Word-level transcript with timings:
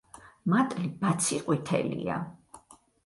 მატლი 0.53 0.89
ბაცი 1.03 1.37
ყვითელია. 1.49 2.17